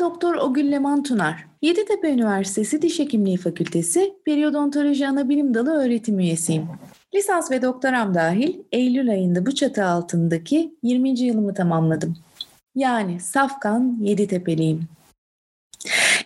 Doktor 0.00 0.34
Ogül 0.34 0.72
Leman 0.72 1.02
Tunar, 1.02 1.46
Yeditepe 1.62 2.10
Üniversitesi 2.10 2.82
Diş 2.82 2.98
Hekimliği 2.98 3.36
Fakültesi 3.36 4.14
Periyodontoloji 4.24 5.08
Anabilim 5.08 5.54
Dalı 5.54 5.70
öğretim 5.70 6.18
üyesiyim. 6.18 6.68
Lisans 7.14 7.50
ve 7.50 7.62
doktoram 7.62 8.14
dahil 8.14 8.54
Eylül 8.72 9.10
ayında 9.10 9.46
bu 9.46 9.54
çatı 9.54 9.84
altındaki 9.84 10.74
20. 10.82 11.20
yılımı 11.20 11.54
tamamladım. 11.54 12.16
Yani 12.74 13.20
Safkan 13.20 13.98
Yeditepe'liyim. 14.00 14.88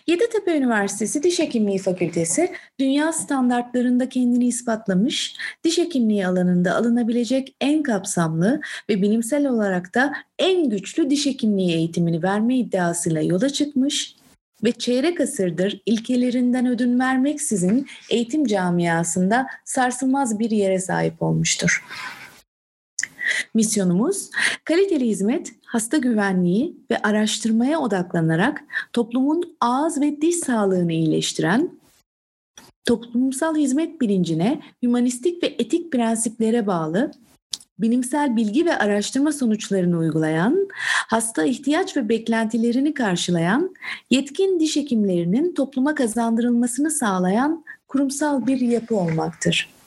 Yeditepe 0.09 0.57
Üniversitesi 0.57 1.23
Diş 1.23 1.39
Hekimliği 1.39 1.77
Fakültesi 1.77 2.51
dünya 2.79 3.13
standartlarında 3.13 4.09
kendini 4.09 4.47
ispatlamış, 4.47 5.35
diş 5.63 5.77
hekimliği 5.77 6.27
alanında 6.27 6.75
alınabilecek 6.75 7.55
en 7.61 7.83
kapsamlı 7.83 8.61
ve 8.89 9.01
bilimsel 9.01 9.47
olarak 9.47 9.95
da 9.95 10.13
en 10.39 10.69
güçlü 10.69 11.09
diş 11.09 11.25
hekimliği 11.25 11.75
eğitimini 11.75 12.23
verme 12.23 12.57
iddiasıyla 12.57 13.21
yola 13.21 13.49
çıkmış 13.49 14.15
ve 14.63 14.71
çeyrek 14.71 15.21
asırdır 15.21 15.81
ilkelerinden 15.85 16.67
ödün 16.67 16.99
vermeksizin 16.99 17.87
eğitim 18.09 18.45
camiasında 18.45 19.47
sarsılmaz 19.65 20.39
bir 20.39 20.51
yere 20.51 20.79
sahip 20.79 21.21
olmuştur. 21.21 21.83
Misyonumuz 23.53 24.29
kaliteli 24.63 25.07
hizmet, 25.07 25.53
hasta 25.65 25.97
güvenliği 25.97 26.77
ve 26.91 27.01
araştırmaya 27.01 27.79
odaklanarak 27.79 28.63
toplumun 28.93 29.57
ağız 29.61 30.01
ve 30.01 30.21
diş 30.21 30.35
sağlığını 30.35 30.93
iyileştiren, 30.93 31.69
toplumsal 32.85 33.55
hizmet 33.55 34.01
bilincine, 34.01 34.61
humanistik 34.83 35.43
ve 35.43 35.47
etik 35.47 35.91
prensiplere 35.91 36.67
bağlı 36.67 37.11
bilimsel 37.79 38.35
bilgi 38.35 38.65
ve 38.65 38.77
araştırma 38.77 39.31
sonuçlarını 39.31 39.97
uygulayan, 39.97 40.67
hasta 41.07 41.45
ihtiyaç 41.45 41.97
ve 41.97 42.09
beklentilerini 42.09 42.93
karşılayan, 42.93 43.75
yetkin 44.09 44.59
diş 44.59 44.75
hekimlerinin 44.75 45.53
topluma 45.53 45.95
kazandırılmasını 45.95 46.91
sağlayan 46.91 47.65
kurumsal 47.87 48.47
bir 48.47 48.59
yapı 48.59 48.95
olmaktır. 48.95 49.78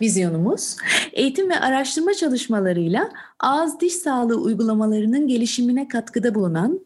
Vizyonumuz, 0.00 0.76
eğitim 1.12 1.50
ve 1.50 1.60
araştırma 1.60 2.14
çalışmalarıyla 2.14 3.10
ağız 3.40 3.80
diş 3.80 3.92
sağlığı 3.92 4.40
uygulamalarının 4.40 5.28
gelişimine 5.28 5.88
katkıda 5.88 6.34
bulunan, 6.34 6.80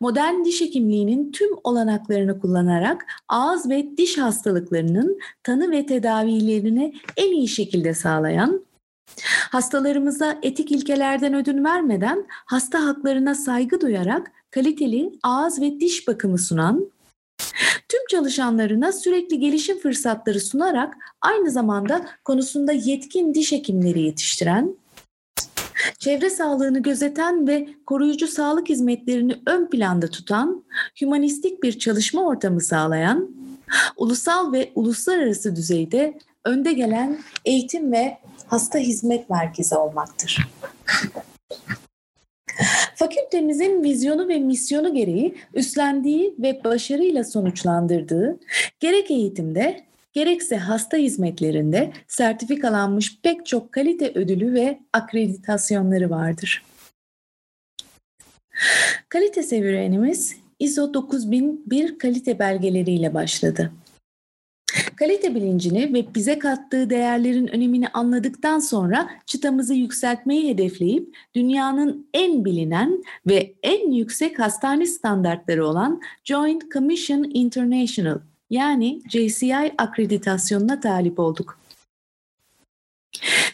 modern 0.00 0.44
diş 0.44 0.60
hekimliğinin 0.60 1.32
tüm 1.32 1.50
olanaklarını 1.64 2.40
kullanarak 2.40 3.06
ağız 3.28 3.70
ve 3.70 3.96
diş 3.96 4.18
hastalıklarının 4.18 5.18
tanı 5.42 5.70
ve 5.70 5.86
tedavilerini 5.86 6.94
en 7.16 7.32
iyi 7.32 7.48
şekilde 7.48 7.94
sağlayan, 7.94 8.64
hastalarımıza 9.50 10.38
etik 10.42 10.72
ilkelerden 10.72 11.34
ödün 11.34 11.64
vermeden 11.64 12.26
hasta 12.28 12.86
haklarına 12.86 13.34
saygı 13.34 13.80
duyarak 13.80 14.32
kaliteli 14.50 15.12
ağız 15.22 15.60
ve 15.60 15.80
diş 15.80 16.08
bakımı 16.08 16.38
sunan, 16.38 16.91
Tüm 17.88 18.00
çalışanlarına 18.10 18.92
sürekli 18.92 19.38
gelişim 19.38 19.78
fırsatları 19.78 20.40
sunarak 20.40 20.94
aynı 21.20 21.50
zamanda 21.50 22.06
konusunda 22.24 22.72
yetkin 22.72 23.34
diş 23.34 23.52
hekimleri 23.52 24.02
yetiştiren, 24.02 24.76
çevre 25.98 26.30
sağlığını 26.30 26.82
gözeten 26.82 27.46
ve 27.46 27.68
koruyucu 27.86 28.28
sağlık 28.28 28.68
hizmetlerini 28.68 29.36
ön 29.46 29.66
planda 29.70 30.10
tutan, 30.10 30.64
hümanistik 31.00 31.62
bir 31.62 31.78
çalışma 31.78 32.26
ortamı 32.26 32.60
sağlayan, 32.60 33.30
ulusal 33.96 34.52
ve 34.52 34.72
uluslararası 34.74 35.56
düzeyde 35.56 36.18
önde 36.44 36.72
gelen 36.72 37.18
eğitim 37.44 37.92
ve 37.92 38.18
hasta 38.46 38.78
hizmet 38.78 39.30
merkezi 39.30 39.74
olmaktır. 39.74 40.48
Fakültemizin 43.02 43.82
vizyonu 43.82 44.28
ve 44.28 44.38
misyonu 44.38 44.94
gereği 44.94 45.34
üstlendiği 45.54 46.34
ve 46.38 46.64
başarıyla 46.64 47.24
sonuçlandırdığı 47.24 48.38
gerek 48.80 49.10
eğitimde 49.10 49.84
gerekse 50.12 50.56
hasta 50.56 50.96
hizmetlerinde 50.96 51.92
sertifikalanmış 52.08 53.20
pek 53.22 53.46
çok 53.46 53.72
kalite 53.72 54.12
ödülü 54.14 54.54
ve 54.54 54.78
akreditasyonları 54.92 56.10
vardır. 56.10 56.64
Kalite 59.08 59.42
serüvenimiz 59.42 60.36
ISO 60.58 60.94
9001 60.94 61.98
kalite 61.98 62.38
belgeleriyle 62.38 63.14
başladı. 63.14 63.72
Kalite 65.02 65.34
bilincini 65.34 65.94
ve 65.94 66.14
bize 66.14 66.38
kattığı 66.38 66.90
değerlerin 66.90 67.46
önemini 67.46 67.88
anladıktan 67.88 68.58
sonra 68.58 69.10
çıtamızı 69.26 69.74
yükseltmeyi 69.74 70.48
hedefleyip 70.48 71.16
dünyanın 71.34 72.06
en 72.14 72.44
bilinen 72.44 73.04
ve 73.26 73.54
en 73.62 73.90
yüksek 73.90 74.38
hastane 74.38 74.86
standartları 74.86 75.66
olan 75.66 76.00
Joint 76.24 76.72
Commission 76.72 77.30
International 77.34 78.18
yani 78.50 79.02
JCI 79.08 79.74
akreditasyonuna 79.78 80.80
talip 80.80 81.18
olduk. 81.18 81.58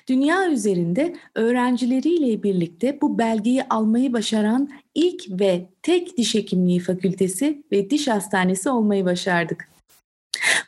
Dünya 0.08 0.50
üzerinde 0.50 1.16
öğrencileriyle 1.34 2.42
birlikte 2.42 3.00
bu 3.00 3.18
belgeyi 3.18 3.64
almayı 3.64 4.12
başaran 4.12 4.70
ilk 4.94 5.40
ve 5.40 5.68
tek 5.82 6.16
diş 6.16 6.34
hekimliği 6.34 6.80
fakültesi 6.80 7.62
ve 7.72 7.90
diş 7.90 8.08
hastanesi 8.08 8.70
olmayı 8.70 9.04
başardık. 9.04 9.77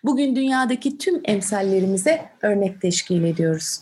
Bugün 0.04 0.36
dünyadaki 0.36 0.98
tüm 0.98 1.20
emsallerimize 1.24 2.30
örnek 2.42 2.80
teşkil 2.80 3.24
ediyoruz. 3.24 3.80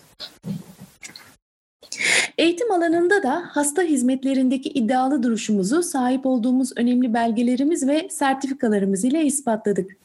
Eğitim 2.38 2.72
alanında 2.72 3.22
da 3.22 3.42
hasta 3.50 3.82
hizmetlerindeki 3.82 4.68
iddialı 4.68 5.22
duruşumuzu 5.22 5.82
sahip 5.82 6.26
olduğumuz 6.26 6.72
önemli 6.76 7.14
belgelerimiz 7.14 7.88
ve 7.88 8.08
sertifikalarımız 8.10 9.04
ile 9.04 9.24
ispatladık. 9.24 9.96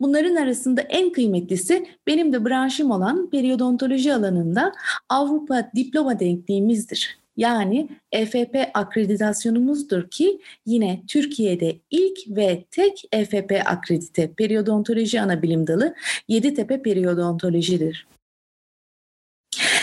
Bunların 0.00 0.36
arasında 0.36 0.80
en 0.80 1.12
kıymetlisi 1.12 1.86
benim 2.06 2.32
de 2.32 2.44
branşım 2.44 2.90
olan 2.90 3.30
periyodontoloji 3.30 4.14
alanında 4.14 4.72
Avrupa 5.08 5.70
diploma 5.74 6.20
denkliğimizdir. 6.20 7.18
Yani 7.36 7.88
EFP 8.12 8.70
akreditasyonumuzdur 8.74 10.10
ki 10.10 10.40
yine 10.66 11.02
Türkiye'de 11.08 11.76
ilk 11.90 12.18
ve 12.28 12.64
tek 12.70 13.02
EFP 13.12 13.62
akredite 13.66 14.32
periyodontoloji 14.32 15.20
ana 15.20 15.42
bilim 15.42 15.66
dalı 15.66 15.94
Yeditepe 16.28 16.82
Periyodontolojidir. 16.82 18.06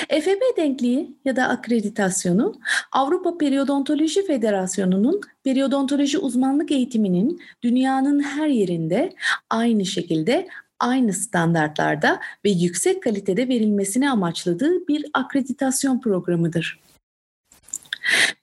EFP 0.09 0.41
denkliği 0.57 1.17
ya 1.25 1.35
da 1.35 1.47
akreditasyonu 1.47 2.55
Avrupa 2.91 3.37
Periyodontoloji 3.37 4.25
Federasyonu'nun 4.25 5.21
periyodontoloji 5.43 6.17
uzmanlık 6.17 6.71
eğitiminin 6.71 7.41
dünyanın 7.63 8.23
her 8.23 8.47
yerinde 8.47 9.13
aynı 9.49 9.85
şekilde 9.85 10.47
aynı 10.79 11.13
standartlarda 11.13 12.19
ve 12.45 12.49
yüksek 12.49 13.03
kalitede 13.03 13.47
verilmesini 13.47 14.09
amaçladığı 14.09 14.87
bir 14.87 15.05
akreditasyon 15.13 15.99
programıdır. 15.99 16.82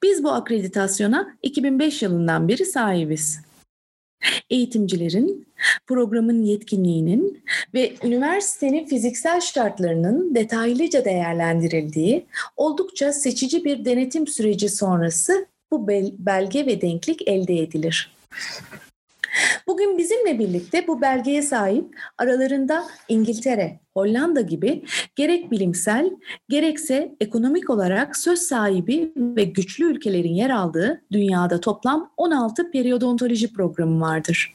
Biz 0.03 0.23
bu 0.23 0.31
akreditasyona 0.31 1.37
2005 1.43 2.01
yılından 2.01 2.47
beri 2.47 2.65
sahibiz. 2.65 3.39
Eğitimcilerin, 4.49 5.47
programın 5.87 6.43
yetkinliğinin 6.43 7.43
ve 7.73 7.93
üniversitenin 8.03 8.85
fiziksel 8.85 9.41
şartlarının 9.41 10.35
detaylıca 10.35 11.05
değerlendirildiği 11.05 12.25
oldukça 12.57 13.13
seçici 13.13 13.65
bir 13.65 13.85
denetim 13.85 14.27
süreci 14.27 14.69
sonrası 14.69 15.45
bu 15.71 15.87
belge 16.19 16.65
ve 16.65 16.81
denklik 16.81 17.27
elde 17.27 17.59
edilir. 17.59 18.11
Bugün 19.71 19.97
bizimle 19.97 20.39
birlikte 20.39 20.87
bu 20.87 21.01
belgeye 21.01 21.41
sahip 21.41 21.95
aralarında 22.17 22.83
İngiltere, 23.09 23.79
Hollanda 23.93 24.41
gibi 24.41 24.83
gerek 25.15 25.51
bilimsel 25.51 26.11
gerekse 26.49 27.15
ekonomik 27.19 27.69
olarak 27.69 28.17
söz 28.17 28.39
sahibi 28.39 29.13
ve 29.17 29.43
güçlü 29.43 29.85
ülkelerin 29.85 30.33
yer 30.33 30.49
aldığı 30.49 31.01
dünyada 31.11 31.59
toplam 31.59 32.11
16 32.17 32.71
periyodontoloji 32.71 33.53
programı 33.53 34.01
vardır. 34.01 34.53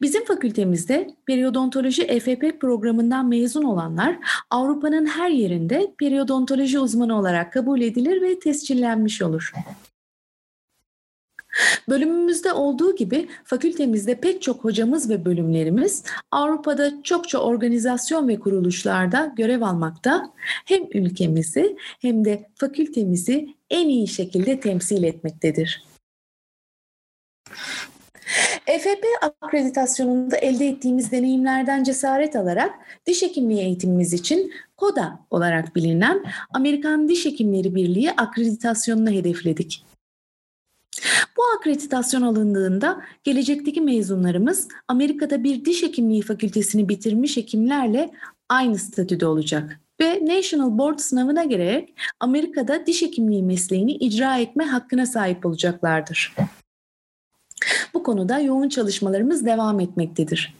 Bizim 0.00 0.24
fakültemizde 0.24 1.10
periyodontoloji 1.26 2.02
EFP 2.02 2.60
programından 2.60 3.28
mezun 3.28 3.62
olanlar 3.62 4.18
Avrupa'nın 4.50 5.06
her 5.06 5.30
yerinde 5.30 5.94
periyodontoloji 5.98 6.78
uzmanı 6.78 7.18
olarak 7.18 7.52
kabul 7.52 7.80
edilir 7.80 8.22
ve 8.22 8.38
tescillenmiş 8.38 9.22
olur. 9.22 9.52
Bölümümüzde 11.88 12.52
olduğu 12.52 12.96
gibi 12.96 13.28
fakültemizde 13.44 14.14
pek 14.14 14.42
çok 14.42 14.64
hocamız 14.64 15.10
ve 15.10 15.24
bölümlerimiz 15.24 16.04
Avrupa'da 16.30 17.02
çokça 17.02 17.38
organizasyon 17.38 18.28
ve 18.28 18.38
kuruluşlarda 18.38 19.32
görev 19.36 19.62
almakta 19.62 20.32
hem 20.64 20.82
ülkemizi 20.94 21.76
hem 22.00 22.24
de 22.24 22.50
fakültemizi 22.54 23.48
en 23.70 23.88
iyi 23.88 24.08
şekilde 24.08 24.60
temsil 24.60 25.02
etmektedir. 25.02 25.82
EFP 28.66 29.04
akreditasyonunda 29.20 30.36
elde 30.36 30.68
ettiğimiz 30.68 31.12
deneyimlerden 31.12 31.84
cesaret 31.84 32.36
alarak 32.36 32.74
diş 33.06 33.22
hekimliği 33.22 33.60
eğitimimiz 33.60 34.12
için 34.12 34.52
KODA 34.76 35.20
olarak 35.30 35.76
bilinen 35.76 36.24
Amerikan 36.54 37.08
Diş 37.08 37.26
Hekimleri 37.26 37.74
Birliği 37.74 38.10
akreditasyonunu 38.10 39.10
hedefledik. 39.10 39.84
Bu 41.36 41.42
akreditasyon 41.58 42.22
alındığında 42.22 43.02
gelecekteki 43.24 43.80
mezunlarımız 43.80 44.68
Amerika'da 44.88 45.44
bir 45.44 45.64
diş 45.64 45.82
hekimliği 45.82 46.22
fakültesini 46.22 46.88
bitirmiş 46.88 47.36
hekimlerle 47.36 48.10
aynı 48.48 48.78
statüde 48.78 49.26
olacak 49.26 49.80
ve 50.00 50.24
National 50.24 50.78
Board 50.78 50.98
sınavına 50.98 51.44
girerek 51.44 51.94
Amerika'da 52.20 52.86
diş 52.86 53.02
hekimliği 53.02 53.42
mesleğini 53.42 53.92
icra 53.92 54.38
etme 54.38 54.64
hakkına 54.64 55.06
sahip 55.06 55.46
olacaklardır. 55.46 56.34
Bu 57.94 58.02
konuda 58.02 58.38
yoğun 58.38 58.68
çalışmalarımız 58.68 59.46
devam 59.46 59.80
etmektedir. 59.80 60.54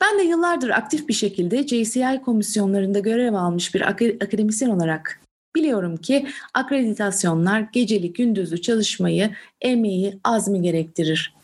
Ben 0.00 0.18
de 0.18 0.22
yıllardır 0.22 0.70
aktif 0.70 1.08
bir 1.08 1.14
şekilde 1.14 1.66
JCI 1.66 2.22
komisyonlarında 2.24 2.98
görev 2.98 3.34
almış 3.34 3.74
bir 3.74 3.80
akademisyen 4.20 4.70
olarak 4.70 5.20
biliyorum 5.56 5.96
ki 5.96 6.26
akreditasyonlar 6.54 7.60
geceli 7.60 8.12
gündüzlü 8.12 8.62
çalışmayı, 8.62 9.30
emeği, 9.60 10.20
azmi 10.24 10.62
gerektirir. 10.62 11.34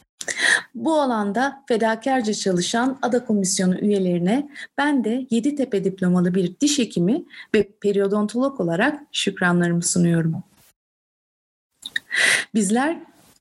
Bu 0.75 1.01
alanda 1.01 1.65
fedakarca 1.69 2.35
çalışan 2.35 2.99
ADA 3.03 3.25
Komisyonu 3.25 3.79
üyelerine 3.79 4.49
ben 4.79 5.05
de 5.05 5.27
Yeditepe 5.31 5.85
diplomalı 5.85 6.35
bir 6.35 6.61
diş 6.61 6.79
hekimi 6.79 7.25
ve 7.55 7.69
periodontolog 7.81 8.61
olarak 8.61 9.01
şükranlarımı 9.13 9.83
sunuyorum. 9.83 10.43
Bizler 12.55 12.99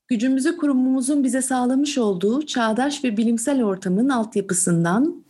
gücümüzü 0.08 0.56
kurumumuzun 0.56 1.24
bize 1.24 1.42
sağlamış 1.42 1.98
olduğu 1.98 2.46
çağdaş 2.46 3.04
ve 3.04 3.16
bilimsel 3.16 3.64
ortamın 3.64 4.08
altyapısından 4.08 5.25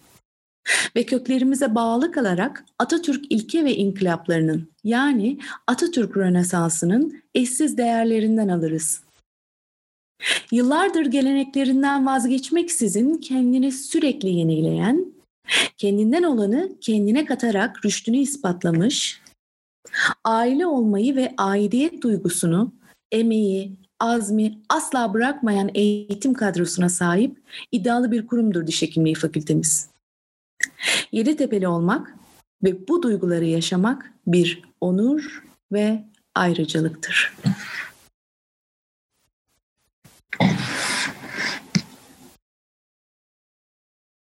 ve 0.97 1.07
köklerimize 1.07 1.75
bağlı 1.75 2.13
kalarak 2.13 2.65
Atatürk 2.79 3.25
ilke 3.31 3.65
ve 3.65 3.77
inkılaplarının 3.77 4.69
yani 4.85 5.39
Atatürk 5.67 6.17
Rönesansı'nın 6.17 7.23
eşsiz 7.35 7.79
değerlerinden 7.79 8.49
alırız. 8.49 9.01
Yıllardır 10.53 11.07
geleneklerinden 11.07 12.07
vazgeçmeksizin 12.07 13.19
kendini 13.19 13.73
sürekli 13.73 14.29
yenileyen, 14.29 15.07
kendinden 15.79 16.23
olanı 16.23 16.73
kendine 16.81 17.25
katarak 17.25 17.85
rüştünü 17.85 18.17
ispatlamış, 18.17 19.21
aile 20.25 20.67
olmayı 20.67 21.17
ve 21.17 21.35
aidiyet 21.39 22.03
duygusunu, 22.03 22.73
emeği, 23.13 23.77
azmi 24.01 24.59
asla 24.69 25.15
bırakmayan 25.15 25.71
eğitim 25.75 26.35
kadrosuna 26.35 26.89
sahip 26.89 27.37
iddialı 27.73 28.13
bir 28.13 28.27
kurumdur 28.27 28.67
Diş 28.67 28.83
Hekimliği 28.83 29.15
Fakültemiz. 29.15 29.96
Yeditepe'li 31.13 31.69
olmak 31.69 32.15
ve 32.65 32.89
bu 32.89 33.03
duyguları 33.03 33.45
yaşamak 33.45 34.13
bir 34.27 34.63
onur 34.81 35.45
ve 35.73 36.05
ayrıcalıktır. 36.35 37.35